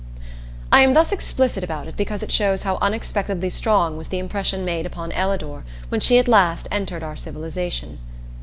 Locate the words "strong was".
3.51-4.07